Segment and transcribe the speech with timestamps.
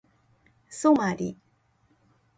[0.67, 1.37] ソマリ